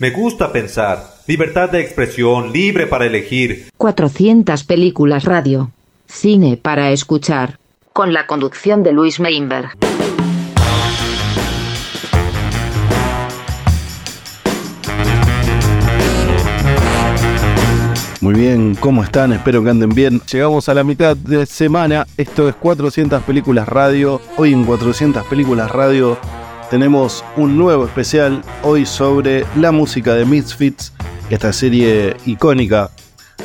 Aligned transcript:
Me 0.00 0.12
gusta 0.12 0.50
pensar. 0.50 1.16
Libertad 1.26 1.68
de 1.68 1.82
expresión, 1.82 2.54
libre 2.54 2.86
para 2.86 3.04
elegir. 3.04 3.66
400 3.76 4.64
películas 4.64 5.26
radio. 5.26 5.72
Cine 6.06 6.56
para 6.56 6.90
escuchar. 6.90 7.58
Con 7.92 8.14
la 8.14 8.26
conducción 8.26 8.82
de 8.82 8.92
Luis 8.92 9.20
Meinberg. 9.20 9.76
Muy 18.22 18.34
bien, 18.34 18.76
¿cómo 18.76 19.04
están? 19.04 19.34
Espero 19.34 19.62
que 19.62 19.68
anden 19.68 19.90
bien. 19.90 20.22
Llegamos 20.32 20.70
a 20.70 20.72
la 20.72 20.82
mitad 20.82 21.14
de 21.14 21.44
semana. 21.44 22.06
Esto 22.16 22.48
es 22.48 22.54
400 22.54 23.22
películas 23.24 23.68
radio. 23.68 24.22
Hoy 24.38 24.54
en 24.54 24.64
400 24.64 25.26
películas 25.26 25.70
radio 25.70 26.16
tenemos 26.70 27.24
un 27.36 27.58
nuevo 27.58 27.84
especial. 27.84 28.42
Hoy 28.62 28.86
sobre 28.86 29.44
la 29.56 29.72
música 29.72 30.14
de 30.14 30.24
Misfits, 30.24 30.92
esta 31.28 31.52
serie 31.52 32.16
icónica 32.24 32.90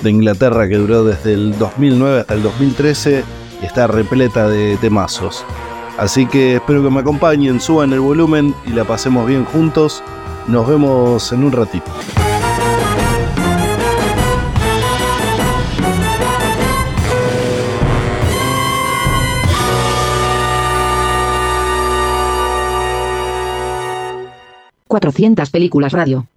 de 0.02 0.12
Inglaterra 0.12 0.68
que 0.70 0.76
duró 0.76 1.04
desde 1.04 1.34
el 1.34 1.58
2009 1.58 2.22
hasta 2.22 2.36
el 2.36 2.44
2013 2.44 3.24
y 3.62 3.66
está 3.66 3.88
repleta 3.88 4.48
de 4.48 4.78
temazos. 4.78 5.44
Así 5.98 6.28
que 6.28 6.58
espero 6.58 6.84
que 6.84 6.90
me 6.90 7.00
acompañen, 7.00 7.60
suban 7.60 7.94
el 7.94 8.00
volumen 8.00 8.54
y 8.68 8.72
la 8.72 8.84
pasemos 8.84 9.28
bien 9.28 9.46
juntos. 9.46 10.04
Nos 10.48 10.68
vemos 10.68 11.32
en 11.32 11.44
un 11.44 11.52
ratito. 11.52 11.92
400 24.96 25.50
películas 25.50 25.92
radio. 25.92 26.28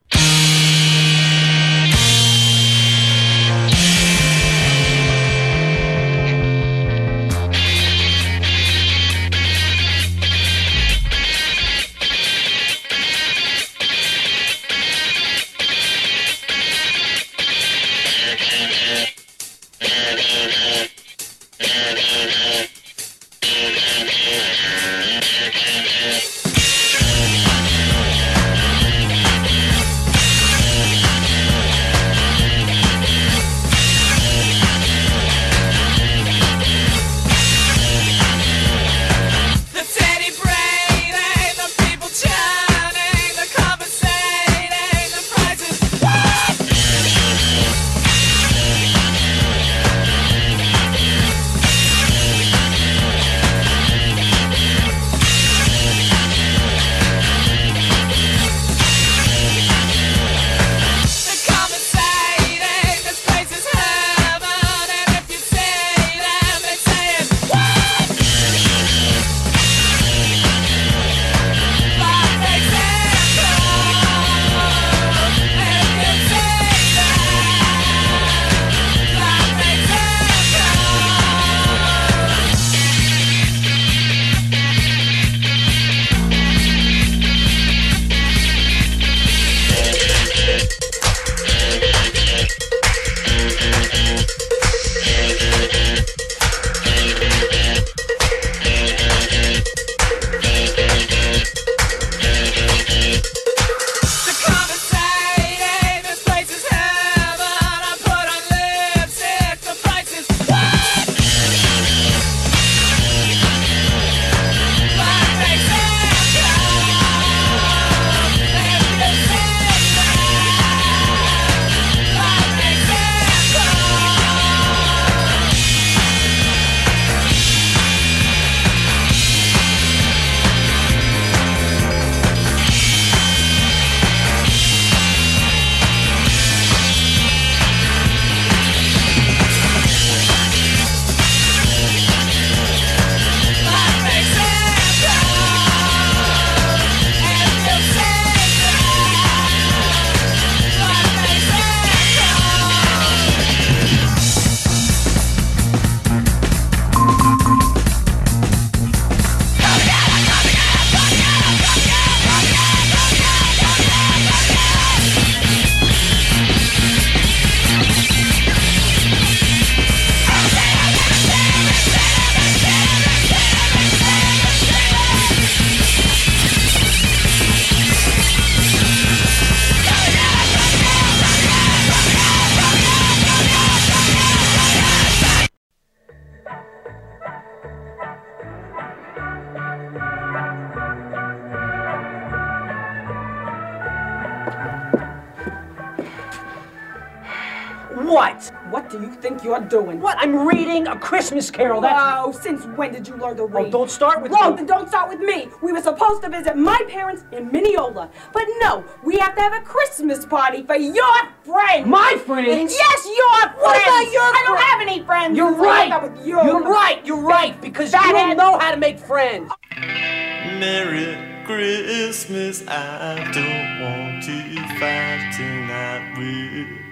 You're 199.49 199.61
doing? 199.61 200.01
What? 200.01 200.19
I'm 200.19 200.47
reading 200.47 200.87
A 200.87 200.99
Christmas 200.99 201.51
Carol. 201.51 201.81
That's. 201.81 201.99
Oh, 201.99 202.33
since 202.33 202.65
when 202.77 202.93
did 202.93 203.09
you 203.09 203.17
learn 203.17 203.37
to 203.37 203.45
oh, 203.45 203.47
read? 203.47 203.67
Oh, 203.67 203.71
don't 203.71 203.91
start 203.91 204.23
with 204.23 204.31
Well, 204.31 204.51
me. 204.51 204.57
then 204.57 204.67
don't 204.67 204.89
start 204.89 205.09
with 205.09 205.21
me. 205.21 205.49
We 205.63 205.73
were 205.73 205.81
supposed 205.81 206.23
to 206.23 206.29
visit 206.29 206.57
my 206.57 206.81
parents 206.89 207.25
in 207.33 207.51
Mineola. 207.51 208.11
But 208.33 208.45
no, 208.61 208.85
we 209.03 209.19
have 209.19 209.35
to 209.37 209.41
have 209.41 209.55
a 209.55 209.61
Christmas 209.61 210.25
party 210.27 210.63
for 210.63 210.77
your 210.77 211.17
friends. 211.45 211.87
My 211.87 212.21
friends? 212.27 212.75
Yes, 212.75 213.07
your 213.07 213.41
friends. 213.41 213.57
What 213.63 213.83
about 213.83 214.13
your 214.13 214.23
I 214.23 214.45
don't 214.47 214.61
have 214.61 214.81
any 214.83 215.03
friends. 215.03 215.37
You're 215.37 215.53
right. 215.53 215.89
got 215.89 216.03
with 216.03 216.27
you. 216.27 216.43
You're 216.45 216.63
right. 216.63 217.05
You're 217.07 217.23
right. 217.23 217.59
Because 217.61 217.93
you 217.93 218.13
don't 218.13 218.37
know 218.37 218.59
how 218.59 218.71
to 218.71 218.77
make 218.77 218.99
friends. 218.99 219.51
Merry 219.75 221.17
Christmas, 221.47 222.67
I 222.69 223.17
don't 223.33 223.81
want 223.81 224.23
to 224.25 224.57
fight 224.79 225.33
tonight 225.35 226.19
with. 226.19 226.88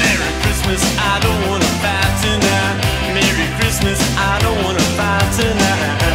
Merry 0.00 0.32
Christmas, 0.42 0.82
I 0.98 1.20
don't 1.22 1.48
wanna 1.48 1.70
fight 1.80 2.12
tonight. 2.20 2.76
Merry 3.14 3.48
Christmas, 3.58 4.00
I 4.18 4.38
don't 4.42 4.62
wanna 4.62 4.84
fight 4.98 6.13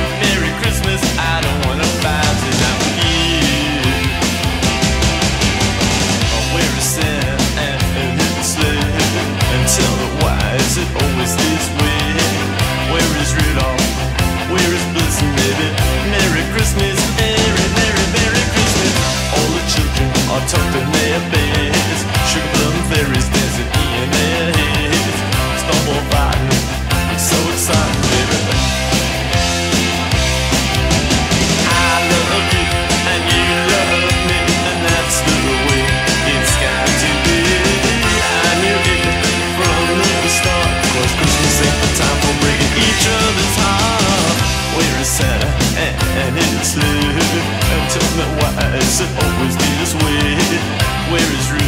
I 48.89 48.91
said 48.91 49.23
always 49.23 49.55
this 49.77 49.93
way. 49.93 51.13
Where 51.13 51.21
is 51.37 51.58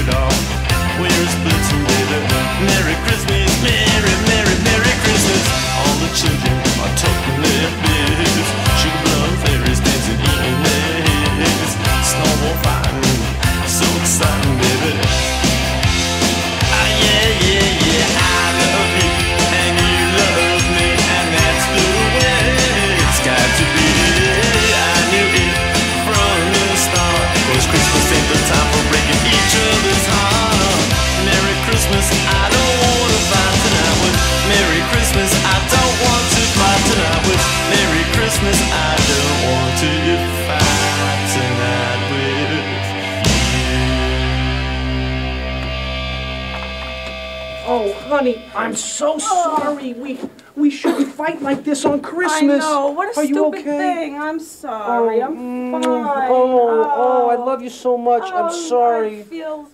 I'm 48.72 48.78
so 48.78 49.18
sorry. 49.18 49.92
We 49.94 50.18
we 50.56 50.70
shouldn't 50.70 51.10
fight 51.10 51.42
like 51.42 51.66
this 51.66 51.84
on 51.84 52.02
Christmas. 52.02 52.64
I 52.64 52.70
know. 52.70 52.92
What 52.92 53.14
a 53.14 53.20
Are 53.20 53.26
you 53.26 53.34
stupid 53.34 53.60
okay? 53.60 53.78
thing. 53.78 54.18
I'm 54.18 54.40
sorry. 54.40 55.22
I'm 55.22 55.36
mm, 55.36 55.72
fine. 55.74 56.30
Oh, 56.32 56.90
oh, 56.96 57.30
I 57.30 57.36
love 57.36 57.62
you 57.62 57.70
so 57.70 57.98
much. 57.98 58.24
Oh, 58.26 58.46
I'm 58.46 58.54
sorry. 58.54 59.20
I 59.20 59.24
feel 59.24 59.70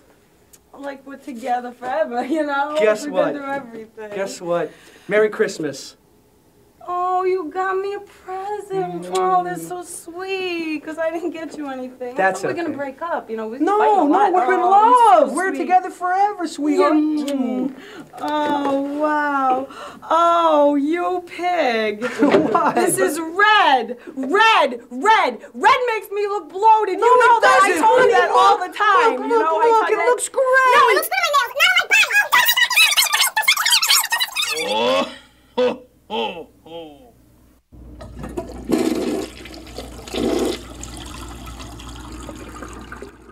like 0.76 1.06
we're 1.06 1.16
together 1.16 1.70
forever, 1.70 2.24
you 2.34 2.44
know? 2.44 2.76
Guess 2.76 3.04
We've 3.04 3.12
what? 3.12 3.32
been 3.34 3.42
through 3.42 3.52
everything. 3.52 4.10
Guess 4.16 4.40
what? 4.40 4.72
Merry 5.06 5.28
Christmas. 5.28 5.96
Oh, 6.90 7.22
you 7.22 7.50
got 7.52 7.76
me 7.76 7.92
a 7.94 8.00
present. 8.00 9.10
Oh, 9.14 9.44
that's 9.44 9.68
so 9.68 9.82
sweet. 9.82 10.80
Because 10.80 10.96
I 10.96 11.10
didn't 11.10 11.32
get 11.32 11.54
you 11.58 11.68
anything. 11.68 12.14
I 12.14 12.16
That's 12.16 12.40
thought 12.40 12.48
we 12.48 12.54
were 12.54 12.60
going 12.60 12.72
to 12.72 12.78
break 12.78 13.02
up. 13.02 13.28
You 13.28 13.36
know, 13.36 13.46
we've 13.48 13.58
been 13.58 13.66
No, 13.66 13.78
fighting 13.78 13.98
a 13.98 14.04
no, 14.04 14.10
lot. 14.10 14.32
we're 14.32 14.54
in 14.54 14.60
Oh, 14.60 14.70
love. 14.70 15.28
so 15.28 15.34
we're 15.34 15.52
together 15.52 15.90
forever, 15.90 16.46
sweetheart. 16.46 16.94
Mm. 16.94 17.74
Oh, 18.22 18.80
wow. 18.98 19.68
Oh, 20.08 20.76
you 20.76 21.22
pig. 21.26 22.04
What? 22.48 22.74
This 22.74 22.96
is 22.96 23.20
red. 23.20 23.98
Red. 24.16 24.80
Red. 24.90 25.40
Red 25.52 25.80
makes 25.92 26.10
me 26.10 26.26
look 26.26 26.48
bloated. 26.48 26.98
No, 26.98 27.04
you 27.06 27.18
know 27.20 27.40
that. 27.40 27.60
I 27.62 27.68
doesn't, 27.68 27.82
told 27.84 28.00
you 28.04 28.10
that 28.12 28.30
all 28.30 28.56
the 28.56 28.72
time. 28.72 29.20
Look, 29.20 29.28
you 29.28 29.38
look, 29.38 29.44
know, 29.44 29.60
I 29.60 29.66
look, 29.66 29.80
thought 29.80 29.92
it 29.92 29.98
looks 30.08 30.28
great. 30.30 30.72
No, 30.72 30.88
it 30.88 30.94
looks 30.94 31.08
good 31.08 31.24
on 31.28 31.32
my 31.36 31.46
nails. 31.52 31.84
Not 35.58 35.78
my 36.08 36.48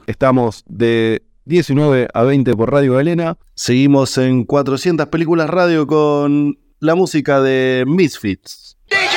Estamos 0.06 0.64
de 0.68 1.22
19 1.46 2.08
a 2.14 2.22
20 2.22 2.54
por 2.54 2.72
Radio 2.72 2.94
Galena. 2.94 3.38
Seguimos 3.54 4.16
en 4.18 4.44
400 4.44 5.08
películas 5.08 5.50
radio 5.50 5.86
con 5.86 6.58
la 6.80 6.94
música 6.94 7.40
de 7.40 7.84
Misfits. 7.86 8.76
Cathedrals, 8.88 9.15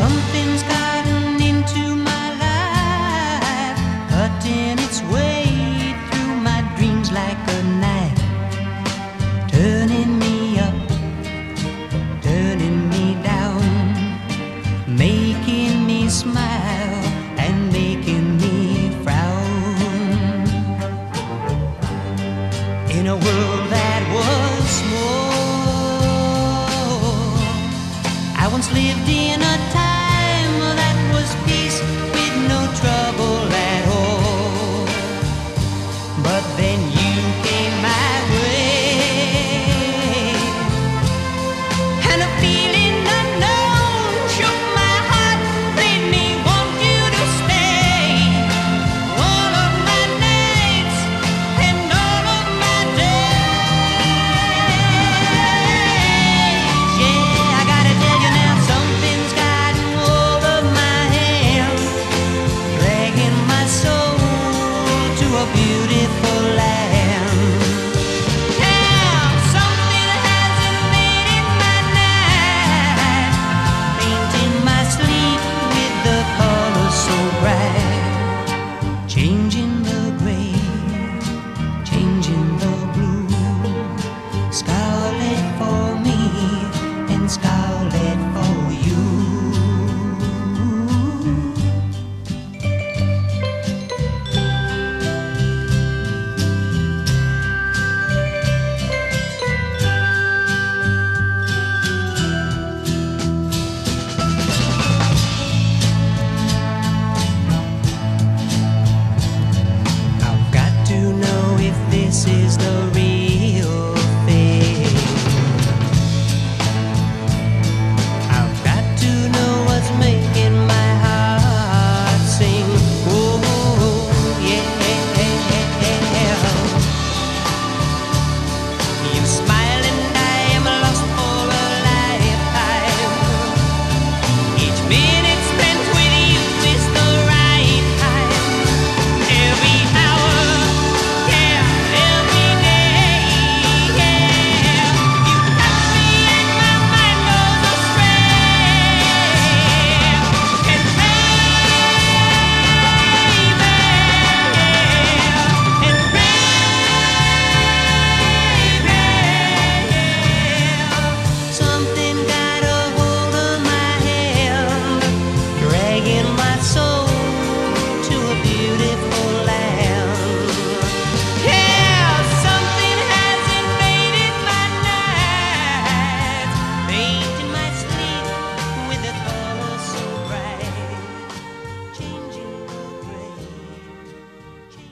Something's 0.00 0.62
got 0.62 0.79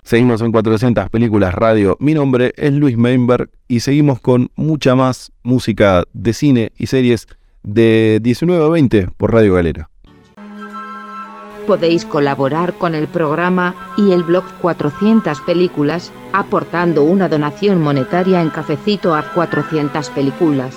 Seguimos 0.08 0.40
en 0.40 0.52
400 0.52 1.10
películas 1.10 1.52
radio. 1.52 1.94
Mi 2.00 2.14
nombre 2.14 2.54
es 2.56 2.72
Luis 2.72 2.96
Meinberg 2.96 3.50
y 3.68 3.80
seguimos 3.80 4.20
con 4.20 4.50
mucha 4.56 4.94
más 4.94 5.32
música 5.42 6.04
de 6.14 6.32
cine 6.32 6.72
y 6.78 6.86
series 6.86 7.26
de 7.62 8.18
19 8.22 8.64
a 8.64 8.68
20 8.68 9.08
por 9.18 9.34
Radio 9.34 9.52
Galera. 9.52 9.90
Podéis 11.66 12.06
colaborar 12.06 12.72
con 12.78 12.94
el 12.94 13.06
programa 13.06 13.74
y 13.98 14.12
el 14.12 14.22
blog 14.22 14.44
400 14.62 15.42
películas, 15.42 16.10
aportando 16.32 17.04
una 17.04 17.28
donación 17.28 17.82
monetaria 17.82 18.40
en 18.40 18.48
cafecito 18.48 19.14
a 19.14 19.34
400 19.34 20.08
películas. 20.08 20.74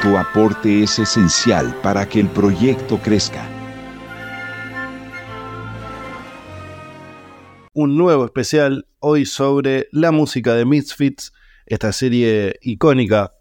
Tu 0.00 0.16
aporte 0.16 0.82
es 0.82 0.98
esencial 0.98 1.76
para 1.82 2.08
que 2.08 2.20
el 2.20 2.28
proyecto 2.28 2.96
crezca. 2.96 3.55
Un 7.78 7.98
nuevo 7.98 8.24
especial 8.24 8.86
hoy 9.00 9.26
sobre 9.26 9.88
la 9.92 10.10
música 10.10 10.54
de 10.54 10.64
Misfits, 10.64 11.34
esta 11.66 11.92
serie 11.92 12.56
icónica 12.62 13.32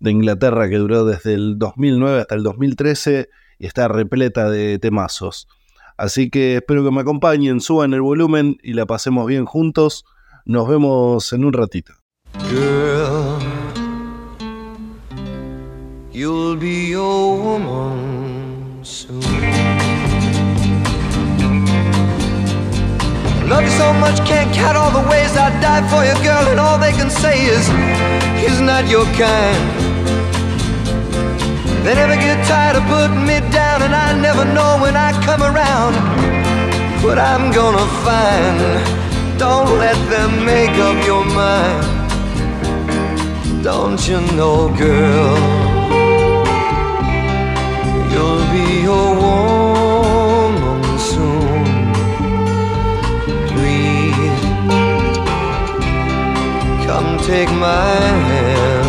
de 0.00 0.12
Inglaterra 0.12 0.70
que 0.70 0.78
duró 0.78 1.04
desde 1.04 1.34
el 1.34 1.58
2009 1.58 2.22
hasta 2.22 2.34
el 2.34 2.42
2013 2.42 3.28
y 3.58 3.66
está 3.66 3.88
repleta 3.88 4.48
de 4.48 4.78
temazos. 4.78 5.46
Así 5.98 6.30
que 6.30 6.56
espero 6.56 6.82
que 6.82 6.90
me 6.90 7.02
acompañen, 7.02 7.60
suban 7.60 7.92
el 7.92 8.00
volumen 8.00 8.56
y 8.62 8.72
la 8.72 8.86
pasemos 8.86 9.26
bien 9.26 9.44
juntos. 9.44 10.06
Nos 10.46 10.66
vemos 10.66 11.30
en 11.34 11.44
un 11.44 11.52
ratito. 11.52 11.92
Love 23.52 23.64
you 23.64 23.76
so 23.76 23.92
much, 23.92 24.16
can't 24.24 24.50
count 24.54 24.78
all 24.78 24.90
the 24.90 25.06
ways 25.10 25.36
I'd 25.36 25.60
die 25.60 25.84
for 25.92 26.02
you, 26.08 26.16
girl, 26.24 26.44
and 26.48 26.58
all 26.58 26.78
they 26.78 26.90
can 26.90 27.10
say 27.10 27.36
is, 27.44 27.64
he's 28.40 28.58
not 28.62 28.88
your 28.88 29.04
kind. 29.12 29.62
They 31.84 31.94
never 31.94 32.16
get 32.16 32.38
tired 32.46 32.76
of 32.76 32.84
putting 32.88 33.26
me 33.26 33.40
down, 33.52 33.82
and 33.82 33.94
I 33.94 34.18
never 34.18 34.46
know 34.46 34.78
when 34.80 34.96
I 34.96 35.12
come 35.28 35.42
around 35.42 35.92
what 37.04 37.18
I'm 37.18 37.52
gonna 37.52 37.86
find. 38.08 38.58
Don't 39.38 39.68
let 39.78 39.98
them 40.08 40.46
make 40.46 40.74
up 40.88 40.98
your 41.04 41.24
mind. 41.26 41.84
Don't 43.62 44.00
you 44.08 44.18
know, 44.34 44.74
girl, 44.84 45.36
you'll 48.12 48.44
be 48.56 48.86
a 48.86 49.20
woman 49.20 49.61
take 57.22 57.48
my 57.50 57.96
hand. 58.28 58.86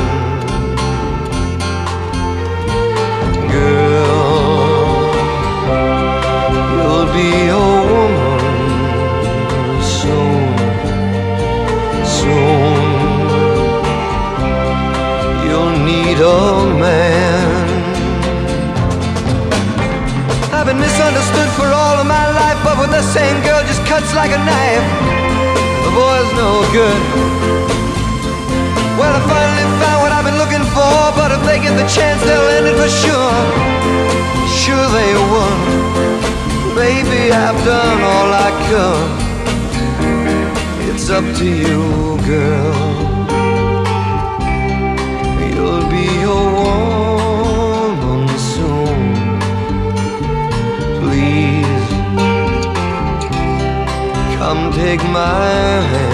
Girl, 3.52 5.14
you'll 6.74 7.10
be 7.14 7.32
a 7.48 7.66
woman 7.94 8.42
soon, 9.84 10.50
soon. 12.18 12.82
You'll 15.46 15.78
need 15.86 16.18
a 16.18 16.26
man. 16.82 17.54
I've 20.52 20.66
been 20.66 20.80
misunderstood 20.80 21.50
for 21.50 21.68
all 21.68 21.98
of 22.02 22.08
my 22.08 22.28
life, 22.42 22.60
but 22.64 22.80
when 22.80 22.90
the 22.90 23.04
same 23.04 23.44
girl 23.44 23.62
just 23.68 23.86
cuts 23.86 24.16
like 24.16 24.32
a 24.32 24.42
knife, 24.50 24.88
the 25.86 25.92
boy's 25.94 26.32
no 26.34 26.50
good. 26.74 27.73
Well, 29.04 29.16
I 29.20 29.24
finally 29.28 29.68
found 29.84 30.00
what 30.04 30.12
I've 30.16 30.24
been 30.24 30.40
looking 30.44 30.66
for, 30.72 30.96
but 31.20 31.30
if 31.36 31.42
they 31.44 31.60
get 31.60 31.76
the 31.76 31.88
chance, 31.96 32.24
they'll 32.24 32.50
end 32.56 32.68
it 32.72 32.76
for 32.82 32.92
sure. 33.04 33.36
Sure 34.64 34.88
they 34.98 35.12
will. 35.32 35.60
Maybe 36.74 37.20
I've 37.34 37.60
done 37.66 38.00
all 38.14 38.30
I 38.48 38.50
could. 38.70 39.12
It's 40.88 41.10
up 41.10 41.26
to 41.40 41.46
you, 41.64 41.82
girl. 42.32 42.80
You'll 45.52 45.86
be 45.98 46.08
a 46.24 46.42
woman 46.64 48.24
soon. 48.54 49.02
Please, 51.02 51.88
come 54.40 54.72
take 54.72 55.04
my 55.20 55.42
hand. 55.92 56.13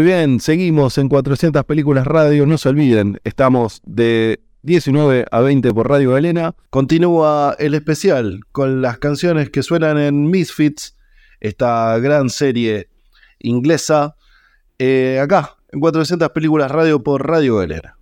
Muy 0.00 0.06
bien, 0.06 0.40
seguimos 0.40 0.96
en 0.96 1.10
400 1.10 1.62
Películas 1.64 2.06
Radio. 2.06 2.46
No 2.46 2.56
se 2.56 2.70
olviden, 2.70 3.20
estamos 3.22 3.82
de 3.84 4.40
19 4.62 5.26
a 5.30 5.40
20 5.40 5.74
por 5.74 5.90
Radio 5.90 6.12
Galena. 6.12 6.54
Continúa 6.70 7.54
el 7.58 7.74
especial 7.74 8.40
con 8.50 8.80
las 8.80 8.96
canciones 8.96 9.50
que 9.50 9.62
suenan 9.62 9.98
en 9.98 10.30
Misfits, 10.30 10.96
esta 11.40 11.98
gran 11.98 12.30
serie 12.30 12.88
inglesa, 13.40 14.16
eh, 14.78 15.20
acá 15.22 15.56
en 15.70 15.80
400 15.80 16.30
Películas 16.30 16.70
Radio 16.70 17.02
por 17.02 17.28
Radio 17.28 17.56
Galena. 17.56 17.98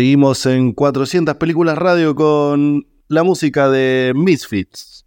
Seguimos 0.00 0.46
en 0.46 0.72
400 0.72 1.34
Películas 1.34 1.76
Radio 1.76 2.14
con 2.14 2.86
la 3.08 3.22
música 3.22 3.68
de 3.68 4.14
Misfits. 4.16 5.04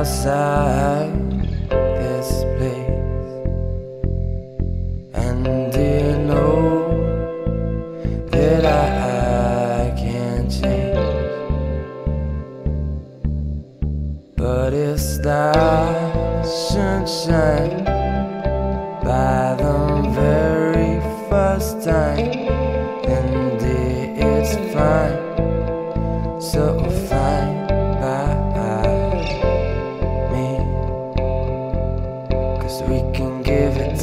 outside 0.00 1.12
this 1.68 2.30
place. 2.56 2.88
And 5.12 5.44
do 5.70 5.80
you 5.80 6.16
know 6.24 6.64
that 8.30 8.64
I, 8.64 9.88
I 9.88 10.00
can't 10.00 10.50
change? 10.50 10.96
But 14.38 14.72
it's 14.72 15.18
not 15.18 16.44
sunshine. 16.46 17.79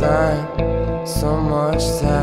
time, 0.07 1.05
so 1.05 1.35
much 1.35 1.83
time. 1.99 2.16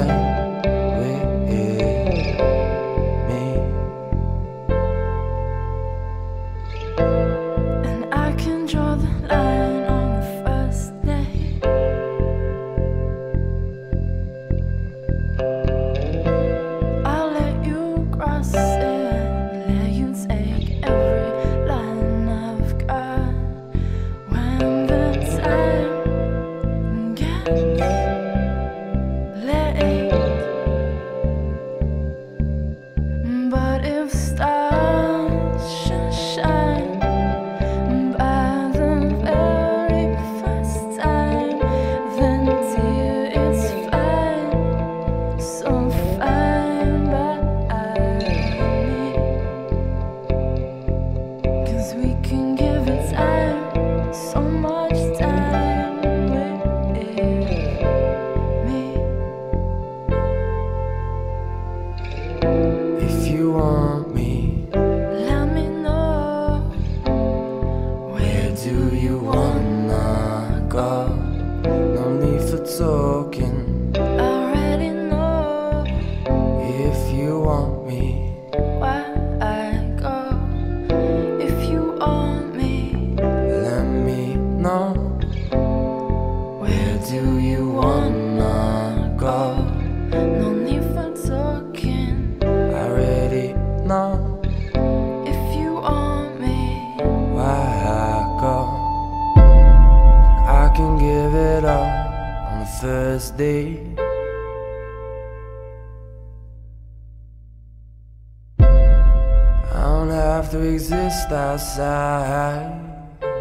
have 110.45 110.53
to 110.53 110.61
exist 110.61 111.33
outside 111.33 112.79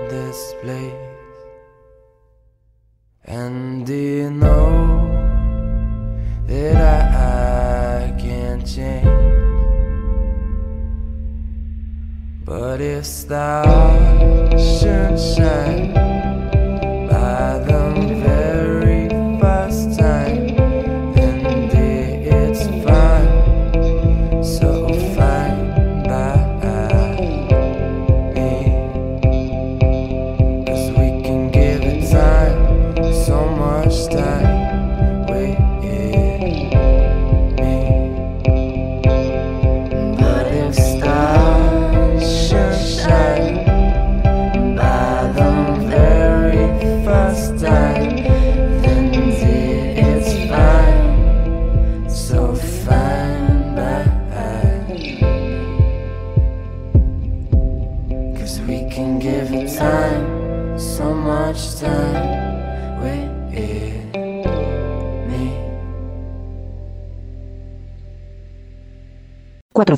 this 0.10 0.54
place. 0.62 0.94
And 3.26 3.86
do 3.86 3.94
you 3.94 4.32
know 4.32 5.10
that 6.48 6.76
I, 6.78 8.08
I 8.08 8.22
can't 8.22 8.66
change? 8.66 9.04
But 12.46 12.80
if 12.80 13.06
stars 13.06 14.62
should 14.80 15.20
shine 15.20 15.94
by 17.10 17.60
the 17.68 17.83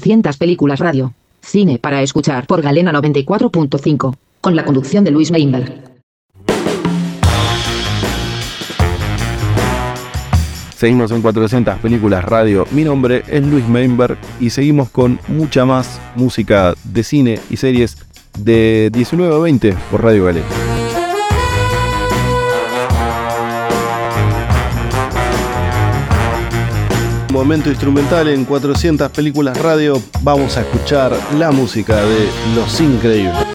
200 0.05 0.37
películas 0.37 0.79
radio. 0.79 1.13
Cine 1.41 1.79
para 1.79 2.03
escuchar 2.03 2.45
por 2.45 2.61
Galena 2.61 2.91
94.5, 2.93 4.15
con 4.39 4.55
la 4.55 4.63
conducción 4.63 5.03
de 5.03 5.09
Luis 5.09 5.31
Meinberg. 5.31 5.95
Seguimos 10.75 11.09
en 11.09 11.23
400 11.23 11.79
películas 11.79 12.23
radio. 12.23 12.67
Mi 12.69 12.83
nombre 12.83 13.23
es 13.27 13.43
Luis 13.43 13.67
Meinberg 13.67 14.17
y 14.39 14.51
seguimos 14.51 14.91
con 14.91 15.19
mucha 15.27 15.65
más 15.65 15.99
música 16.15 16.75
de 16.83 17.03
cine 17.03 17.39
y 17.49 17.57
series 17.57 17.97
de 18.37 18.91
19 18.93 19.33
a 19.33 19.39
20 19.39 19.75
por 19.89 20.03
Radio 20.03 20.25
Galena. 20.25 20.74
momento 27.35 27.69
instrumental 27.69 28.29
en 28.29 28.45
400 28.45 29.11
películas 29.11 29.57
radio, 29.61 30.01
vamos 30.21 30.55
a 30.55 30.61
escuchar 30.61 31.11
la 31.37 31.51
música 31.51 31.97
de 31.97 32.29
Los 32.55 32.79
Increíbles. 32.79 33.54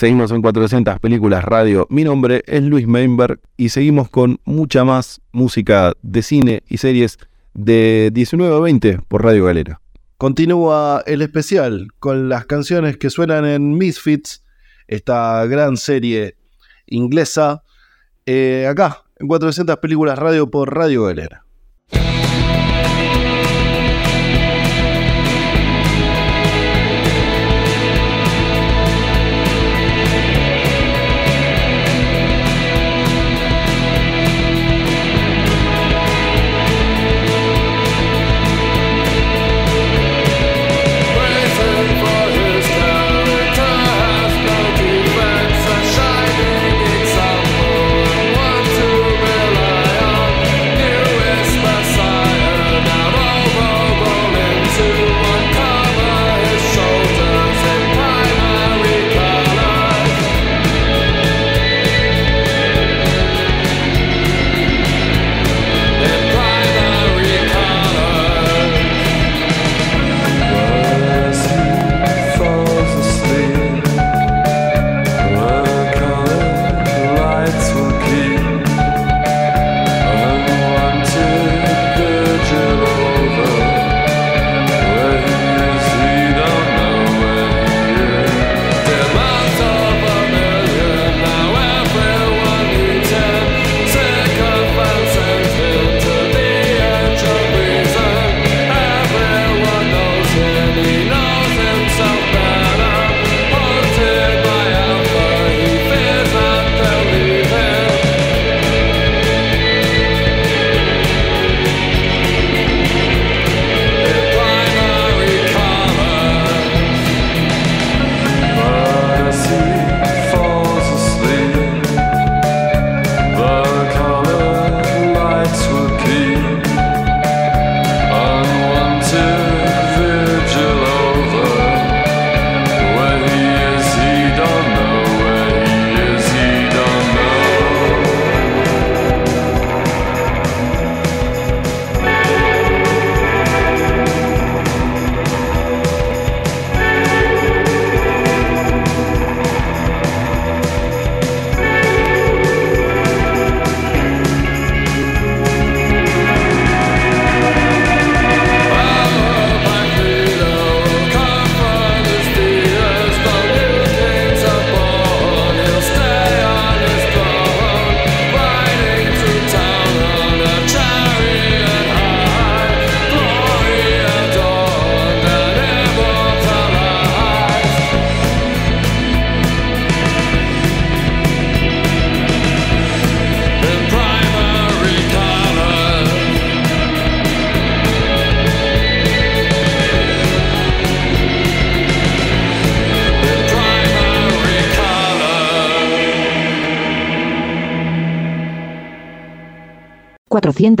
Seguimos 0.00 0.30
en 0.30 0.40
400 0.40 0.98
películas 0.98 1.44
radio. 1.44 1.86
Mi 1.90 2.04
nombre 2.04 2.42
es 2.46 2.62
Luis 2.62 2.86
Meinberg 2.86 3.38
y 3.58 3.68
seguimos 3.68 4.08
con 4.08 4.40
mucha 4.46 4.82
más 4.82 5.20
música 5.30 5.92
de 6.00 6.22
cine 6.22 6.62
y 6.70 6.78
series 6.78 7.18
de 7.52 8.08
19 8.10 8.56
a 8.56 8.60
20 8.60 9.00
por 9.08 9.22
Radio 9.22 9.44
Galera. 9.44 9.82
Continúa 10.16 11.02
el 11.04 11.20
especial 11.20 11.88
con 11.98 12.30
las 12.30 12.46
canciones 12.46 12.96
que 12.96 13.10
suenan 13.10 13.44
en 13.44 13.76
Misfits, 13.76 14.42
esta 14.88 15.44
gran 15.44 15.76
serie 15.76 16.38
inglesa, 16.86 17.62
eh, 18.24 18.66
acá 18.70 19.02
en 19.18 19.28
400 19.28 19.76
películas 19.80 20.18
radio 20.18 20.50
por 20.50 20.74
Radio 20.74 21.04
Galera. 21.04 21.44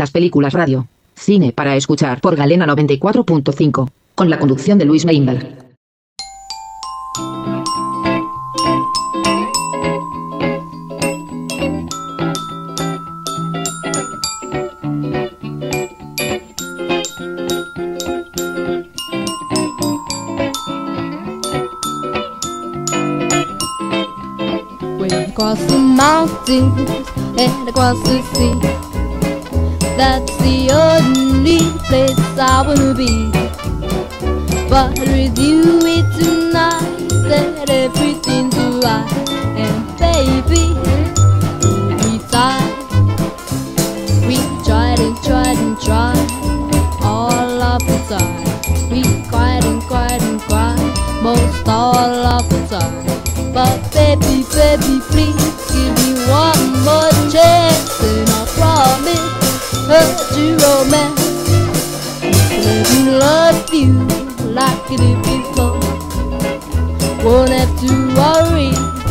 500 0.00 0.10
películas 0.12 0.54
radio. 0.54 0.86
Cine 1.14 1.52
para 1.52 1.76
escuchar 1.76 2.22
por 2.22 2.34
Galena 2.34 2.66
94.5, 2.66 3.90
con 4.14 4.30
la 4.30 4.38
conducción 4.38 4.78
de 4.78 4.86
Luis 4.86 5.04
Meingal. 5.04 5.58
Across 25.28 25.66
the 25.68 25.78
mountains 25.78 27.08
and 27.38 27.66
the 27.66 28.89
That's 30.00 30.34
the 30.38 30.70
only 30.72 31.58
place 31.86 32.38
I 32.38 32.62
wanna 32.66 32.94
be. 32.94 33.30
But 34.70 34.98
with 34.98 35.38
you 35.38 35.78
it's 35.84 36.16
nice 36.54 37.12
that 37.28 37.68
everything's 37.68 38.56
right, 38.82 39.28
And 39.60 39.98
baby. 39.98 40.99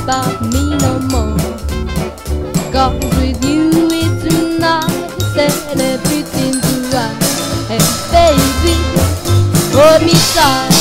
about 0.09 0.41
me 0.41 0.75
no 0.75 0.97
more. 1.11 1.37
Cause 2.73 2.97
with 3.17 3.45
you 3.45 3.69
it's 3.91 4.59
not 4.59 4.89
celebrating 5.35 6.59
to 6.59 6.97
us. 6.97 7.67
Hey 7.69 7.77
baby, 8.11 8.75
hold 9.71 10.01
me 10.01 10.13
tight. 10.33 10.78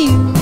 you 0.00 0.39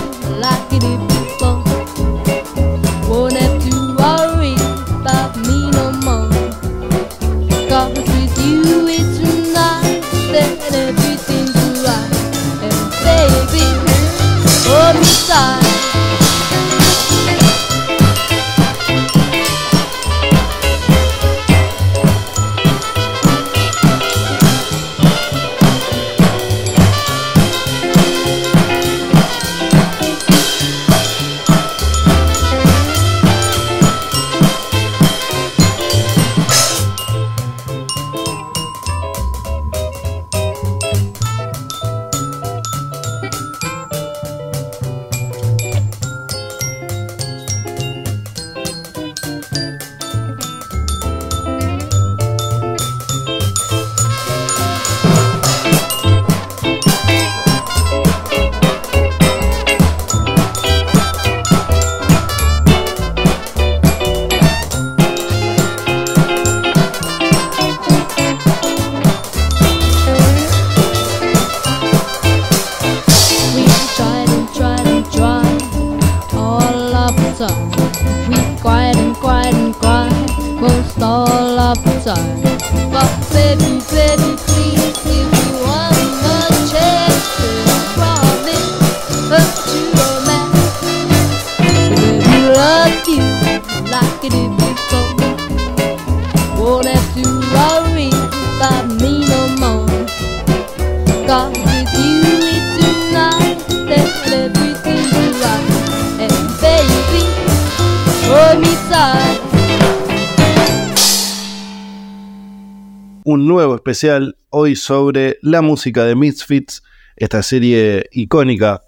especial 113.88 114.36
hoy 114.50 114.76
sobre 114.76 115.38
la 115.40 115.62
música 115.62 116.04
de 116.04 116.14
Misfits, 116.14 116.82
esta 117.16 117.42
serie 117.42 118.04
icónica 118.12 118.82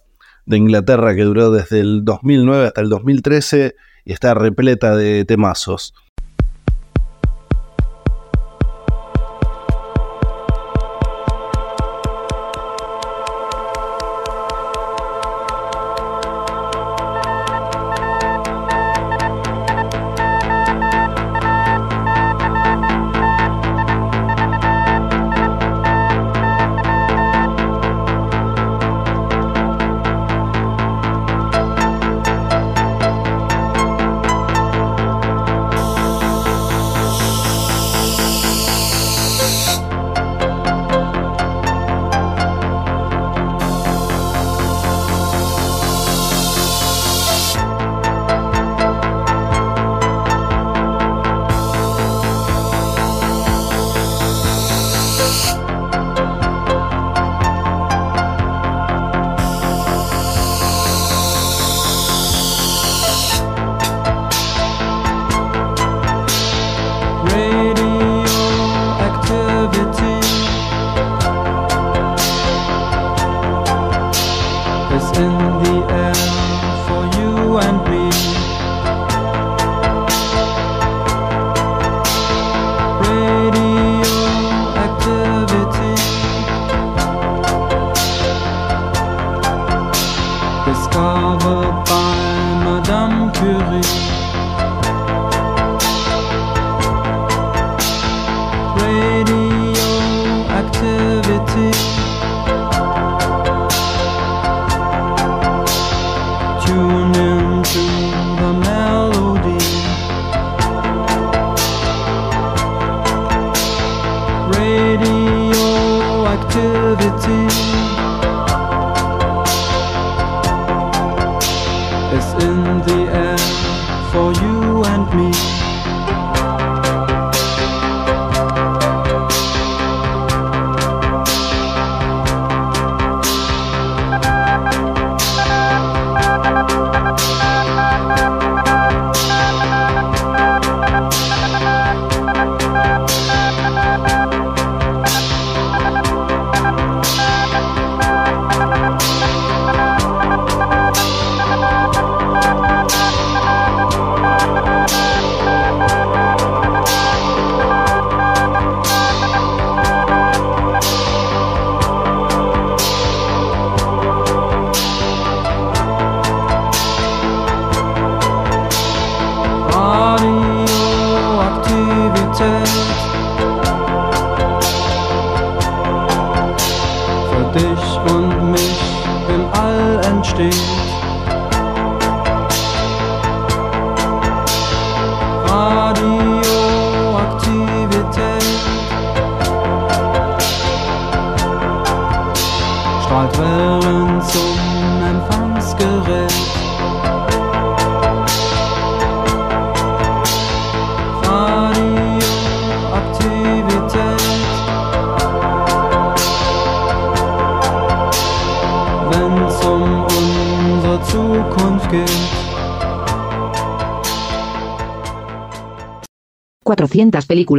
de 0.44 0.58
Inglaterra 0.58 1.14
que 1.14 1.22
duró 1.22 1.50
desde 1.50 1.80
el 1.80 2.04
2009 2.04 2.66
hasta 2.66 2.82
el 2.82 2.90
2013 2.90 3.76
y 4.04 4.12
está 4.12 4.34
repleta 4.34 4.94
de 4.96 5.24
temazos. 5.24 5.94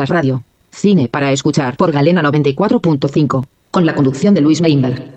radio. 0.05 0.43
Cine 0.71 1.07
para 1.09 1.31
escuchar 1.31 1.75
por 1.77 1.91
Galena 1.91 2.21
94.5. 2.23 3.45
Con 3.71 3.85
la 3.85 3.95
conducción 3.95 4.33
de 4.33 4.41
Luis 4.41 4.61
Meinberg. 4.61 5.10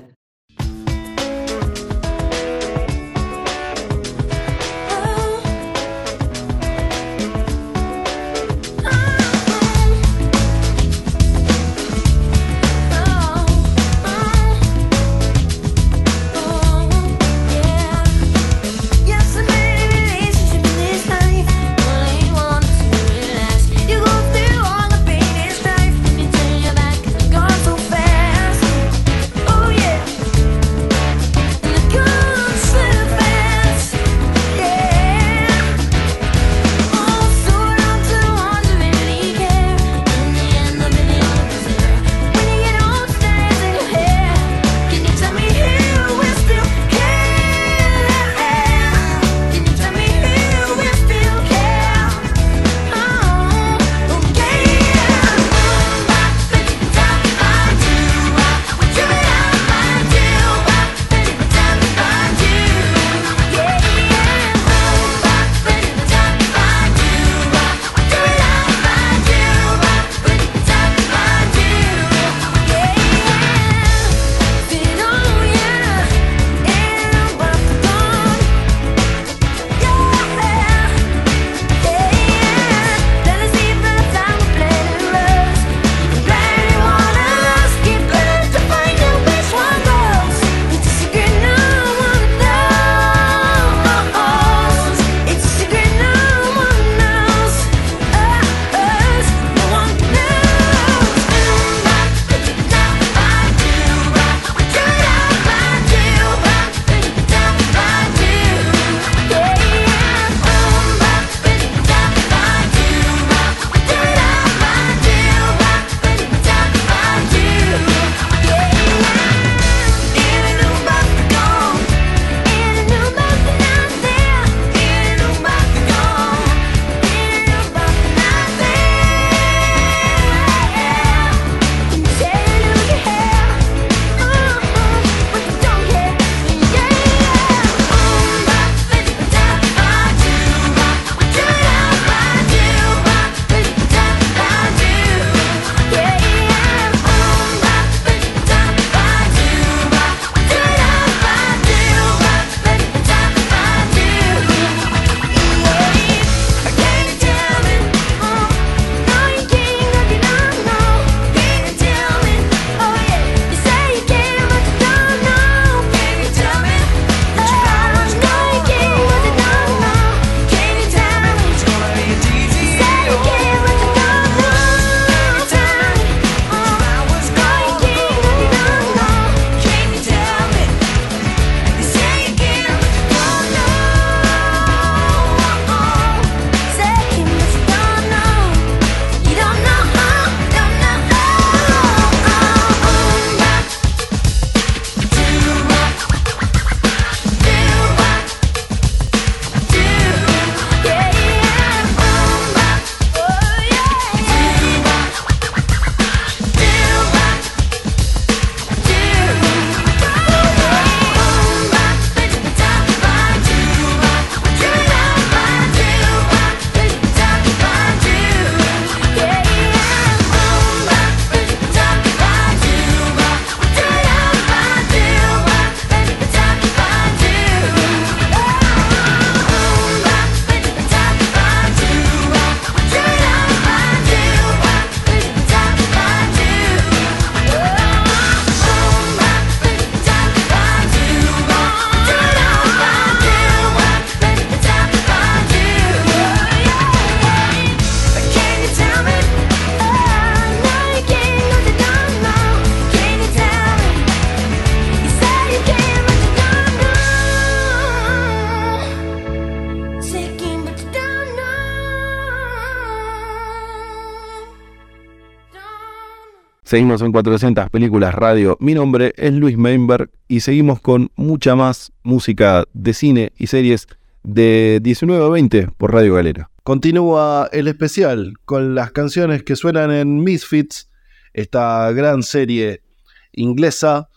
Seguimos 266.75 267.03
en 267.03 267.13
400 267.13 267.71
Películas 267.71 268.13
Radio. 268.17 268.57
Mi 268.59 268.75
nombre 268.75 269.13
es 269.17 269.33
Luis 269.33 269.57
Meinberg 269.57 270.11
y 270.27 270.41
seguimos 270.41 270.81
con 270.81 271.13
mucha 271.15 271.55
más 271.55 271.93
música 272.03 272.65
de 272.73 272.93
cine 272.95 273.33
y 273.39 273.47
series 273.47 273.87
de 274.25 274.81
19 274.83 275.25
a 275.25 275.29
20 275.29 275.69
por 275.79 275.93
Radio 275.93 276.15
Galera. 276.15 276.51
Continúa 276.65 277.49
el 277.53 277.69
especial 277.69 278.35
con 278.45 278.75
las 278.75 278.91
canciones 278.91 279.45
que 279.45 279.55
suenan 279.55 279.93
en 279.93 280.25
Misfits, 280.25 280.91
esta 281.33 281.93
gran 281.93 282.25
serie 282.25 282.83
inglesa, 283.31 284.09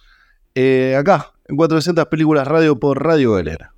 eh, 0.55 0.95
acá 0.97 1.34
en 1.47 1.58
400 1.58 2.08
Películas 2.08 2.47
Radio 2.47 2.80
por 2.80 3.03
Radio 3.03 3.34
Galera. 3.34 3.76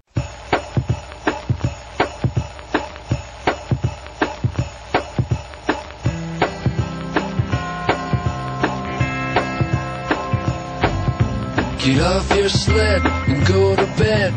Get 11.80 12.02
off 12.02 12.36
your 12.36 12.50
sled 12.50 13.06
and 13.06 13.48
go 13.48 13.74
to 13.74 13.86
bed. 13.98 14.34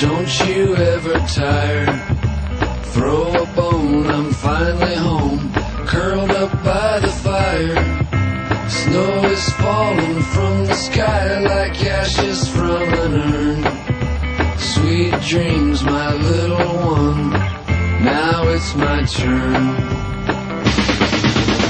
Don't 0.00 0.46
you 0.46 0.76
ever 0.76 1.14
tire. 1.26 1.86
Throw 2.92 3.32
a 3.32 3.46
bone, 3.56 4.06
I'm 4.06 4.32
finally 4.32 4.94
home. 4.94 5.52
Curled 5.88 6.30
up 6.30 6.52
by 6.62 7.00
the 7.00 7.08
fire. 7.08 7.74
Snow 8.68 9.24
is 9.24 9.50
falling 9.54 10.22
from 10.22 10.66
the 10.66 10.74
sky 10.74 11.40
like 11.40 11.84
ashes 11.84 12.48
from 12.48 12.82
an 12.82 13.14
urn. 13.34 14.58
Sweet 14.58 15.20
dreams, 15.22 15.82
my 15.82 16.14
little 16.14 16.76
one. 16.94 17.30
Now 18.04 18.46
it's 18.48 18.72
my 18.76 19.02
turn. 19.02 19.64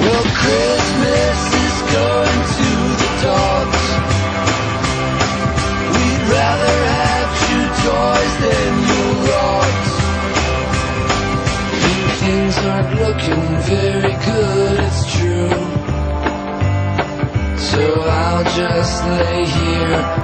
Well, 0.03 0.25
Christmas 0.43 1.39
is 1.65 1.77
going 1.95 2.41
to 2.59 2.74
looking 12.97 13.45
very 13.63 14.15
good, 14.29 14.81
it's 14.81 15.13
true. 15.13 15.51
So 17.59 18.01
I'll 18.03 18.45
just 18.45 19.05
lay 19.05 19.45
here 19.45 20.24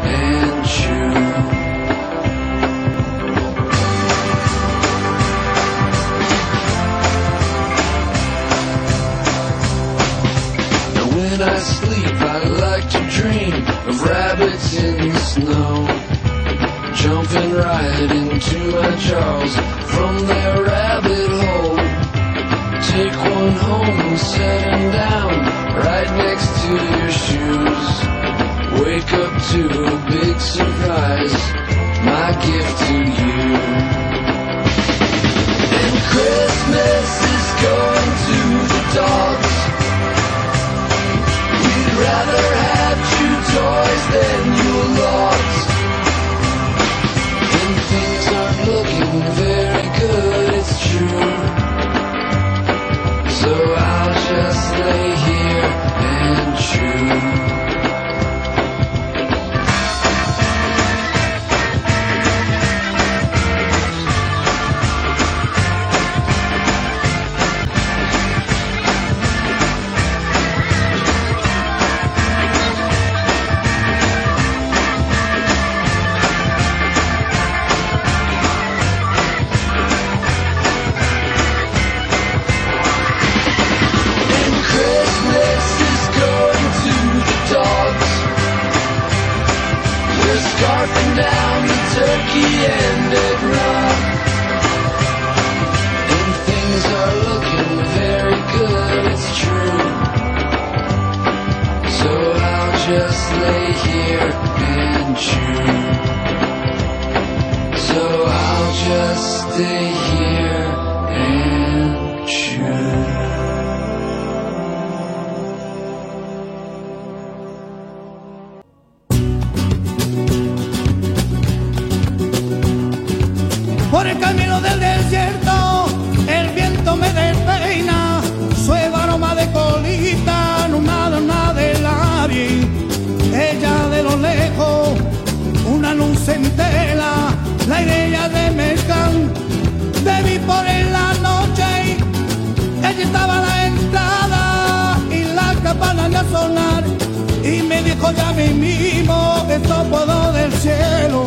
y 147.42 147.62
me 147.62 147.82
dijo 147.82 148.12
ya 148.12 148.32
mismo, 148.32 149.46
esto 149.50 149.84
puedo 149.90 150.32
del 150.32 150.52
cielo. 150.52 151.24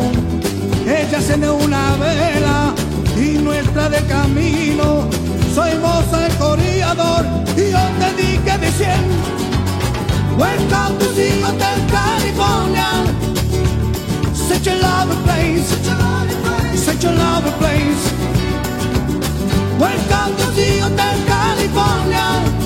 Ella 0.86 1.18
enciende 1.18 1.50
una 1.50 1.96
vela 1.96 2.74
y 3.16 3.38
nuestra 3.38 3.88
de 3.90 4.00
camino. 4.06 5.08
Soy 5.54 5.74
moza 5.78 6.26
el 6.26 6.34
corredor 6.36 7.26
y 7.56 7.70
yo 7.70 7.78
te 8.00 8.22
dije 8.22 8.58
diciendo 8.58 9.14
Welcome 10.36 10.98
to 10.98 11.06
the 11.14 11.44
Hotel 11.44 11.78
California 11.92 12.88
Such 14.34 14.66
a 14.66 14.74
lovely 14.74 15.16
place 15.22 15.68
Such 16.76 17.04
a 17.04 17.12
lovely 17.12 17.52
place 17.60 18.12
Welcome 19.78 20.36
to 20.38 20.46
the 20.56 20.80
Hotel 20.80 21.18
California 21.28 22.63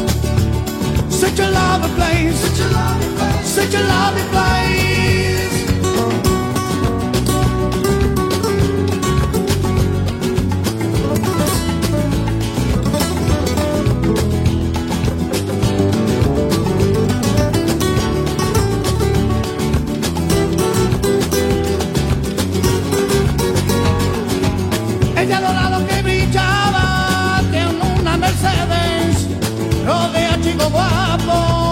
Such 1.18 1.40
a 1.40 1.50
lovely 1.50 1.90
place. 1.96 2.38
Such 2.38 3.74
a 3.74 3.80
lovely 3.80 4.22
place. 4.30 4.58
Ella 4.94 5.38
guapo, 30.79 31.67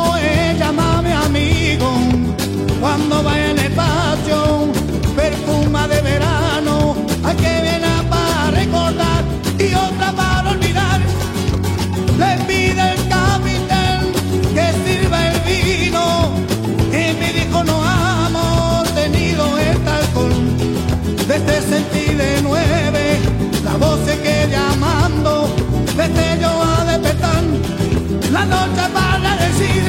noche 28.47 28.89
para 28.93 29.37
decir 29.37 29.83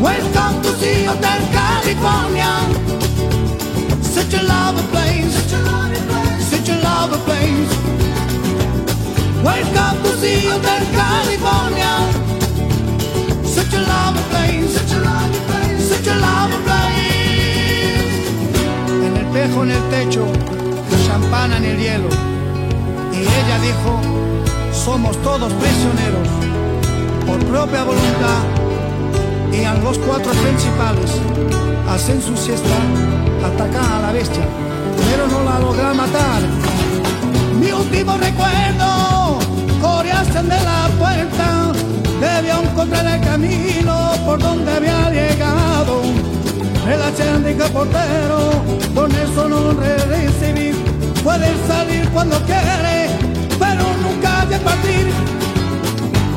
pues 0.00 0.18
Welcome 0.18 0.62
to 0.62 0.72
the 0.80 1.06
Hotel 1.06 1.40
California 1.52 2.50
Such 4.02 4.34
a 4.34 4.42
lovely 4.42 4.82
place 4.92 5.34
Such 6.50 6.68
a 6.68 6.76
lovely 6.82 7.18
place 7.26 7.72
Welcome 9.42 10.02
to 10.02 10.10
the 10.20 10.34
Hotel 10.50 10.82
California 10.92 11.92
Such 13.44 13.74
a 13.74 13.80
lovely 13.80 14.22
place 14.30 14.72
Such 14.78 16.08
a 16.08 16.16
lovely 16.18 16.60
place 16.64 16.96
En 18.88 19.02
el 19.04 19.16
espejo, 19.26 19.62
en 19.62 19.70
el 19.70 19.82
techo 19.90 20.26
Champana 21.06 21.56
en 21.58 21.64
el 21.64 21.78
hielo. 21.78 22.08
Y 23.12 23.20
ella 23.20 23.58
dijo, 23.60 24.00
somos 24.72 25.16
todos 25.22 25.52
prisioneros 25.52 26.28
por 27.26 27.38
propia 27.46 27.84
voluntad. 27.84 28.42
Y 29.52 29.64
a 29.64 29.74
los 29.74 29.98
cuatro 29.98 30.32
principales 30.32 31.10
hacen 31.88 32.22
su 32.22 32.36
siesta, 32.36 32.76
atacan 33.44 33.92
a 33.92 34.00
la 34.00 34.12
bestia, 34.12 34.44
pero 35.10 35.26
no 35.26 35.44
la 35.44 35.58
logran 35.58 35.96
matar. 35.96 36.42
Mi 37.60 37.72
último 37.72 38.16
recuerdo, 38.16 39.38
coreasen 39.80 40.48
de 40.48 40.60
la 40.62 40.88
puerta, 40.98 41.72
debió 42.20 42.62
encontrar 42.62 43.06
el 43.06 43.20
camino 43.20 44.12
por 44.24 44.38
donde 44.38 44.72
había 44.72 45.10
llegado. 45.10 46.02
El 46.86 47.02
achendrica 47.02 47.66
portero, 47.68 48.50
con 48.94 49.10
eso 49.10 49.48
no 49.48 49.72
recibí. 49.72 50.72
Puede 51.24 51.48
salir 51.66 52.08
cuando 52.10 52.36
quiere, 52.42 53.08
pero 53.58 53.82
nunca 54.02 54.46
de 54.46 54.58
partir. 54.58 55.06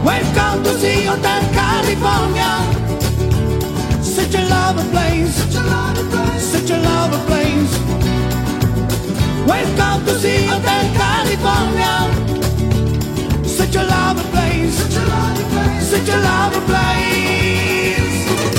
Welcome 0.10 0.64
to 0.64 0.74
see 0.80 1.04
Hotel 1.04 1.42
California. 1.54 2.52
Such 4.02 4.34
a 4.34 4.44
lovely 4.50 4.90
place, 4.90 5.36
such 5.36 5.54
a 5.54 5.64
lovely 5.64 6.04
place, 6.10 6.44
such 6.52 6.72
a 6.72 6.78
lovely 6.82 7.20
place. 7.30 7.74
Welcome 9.46 10.06
to 10.08 10.14
see 10.18 10.48
Hotel 10.48 10.86
California. 10.98 11.96
Such 13.46 13.76
a 13.76 13.84
lovely 13.84 14.24
place, 14.32 14.74
such 14.82 14.98
a 14.98 15.06
lovely 15.06 15.46
place, 15.54 15.90
such 15.92 16.10
a 16.10 16.18
lovely 16.18 16.62
place. 16.66 18.59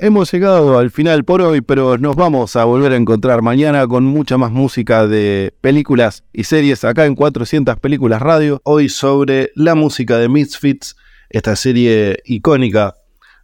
Hemos 0.00 0.32
llegado 0.32 0.78
al 0.78 0.90
final 0.90 1.24
por 1.24 1.42
hoy, 1.42 1.60
pero 1.60 1.98
nos 1.98 2.16
vamos 2.16 2.56
a 2.56 2.64
volver 2.64 2.92
a 2.92 2.96
encontrar 2.96 3.42
mañana 3.42 3.86
con 3.86 4.04
mucha 4.04 4.38
más 4.38 4.50
música 4.50 5.06
de 5.06 5.54
películas 5.60 6.24
y 6.32 6.44
series 6.44 6.84
acá 6.84 7.04
en 7.04 7.14
400 7.14 7.78
Películas 7.78 8.22
Radio. 8.22 8.62
Hoy 8.64 8.88
sobre 8.88 9.50
la 9.54 9.74
música 9.74 10.16
de 10.16 10.30
Misfits, 10.30 10.96
esta 11.28 11.54
serie 11.54 12.18
icónica 12.24 12.94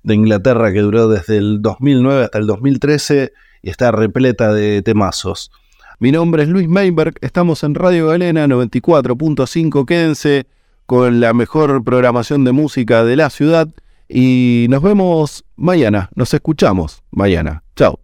de 0.02 0.14
Inglaterra 0.14 0.72
que 0.72 0.80
duró 0.80 1.08
desde 1.08 1.36
el 1.36 1.60
2009 1.60 2.24
hasta 2.24 2.38
el 2.38 2.46
2013 2.46 3.32
y 3.62 3.70
está 3.70 3.92
repleta 3.92 4.54
de 4.54 4.80
temazos. 4.80 5.50
Mi 5.98 6.10
nombre 6.10 6.44
es 6.44 6.48
Luis 6.48 6.68
Meinberg, 6.68 7.14
estamos 7.20 7.64
en 7.64 7.74
Radio 7.74 8.08
Galena 8.08 8.46
94.5, 8.46 9.84
quédense 9.84 10.46
con 10.86 11.20
la 11.20 11.34
mejor 11.34 11.84
programación 11.84 12.44
de 12.44 12.52
música 12.52 13.04
de 13.04 13.16
la 13.16 13.28
ciudad 13.28 13.68
y 14.08 14.66
nos 14.68 14.82
vemos 14.82 15.44
mañana, 15.56 16.10
nos 16.14 16.32
escuchamos 16.34 17.02
mañana. 17.10 17.62
Chao. 17.74 17.98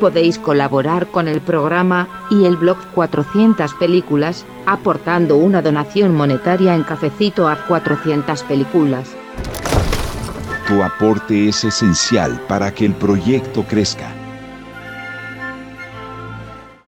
Podéis 0.00 0.38
colaborar 0.38 1.06
con 1.06 1.26
el 1.26 1.40
programa 1.40 2.08
y 2.30 2.44
el 2.44 2.56
blog 2.56 2.76
400 2.94 3.74
Películas 3.74 4.44
aportando 4.66 5.36
una 5.36 5.62
donación 5.62 6.14
monetaria 6.14 6.74
en 6.74 6.82
cafecito 6.82 7.48
a 7.48 7.56
400 7.66 8.42
Películas. 8.42 9.16
Tu 10.68 10.82
aporte 10.82 11.48
es 11.48 11.64
esencial 11.64 12.40
para 12.48 12.74
que 12.74 12.84
el 12.84 12.94
proyecto 12.94 13.62
crezca. 13.62 14.15